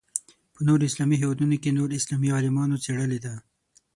په 0.53 0.59
نورو 0.67 0.83
اسلامي 0.89 1.17
هېوادونو 1.21 1.55
کې 1.63 1.75
نور 1.77 1.89
اسلامي 1.99 2.29
عالمانو 2.35 2.81
څېړلې 2.83 3.19
ده. 3.25 3.33